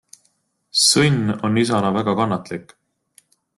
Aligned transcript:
Sõnn 0.83 1.29
on 1.49 1.61
isana 1.65 1.93
väga 1.99 2.17
kannatlik. 2.23 2.77